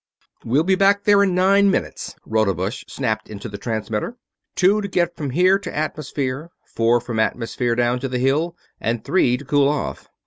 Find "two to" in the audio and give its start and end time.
4.55-4.87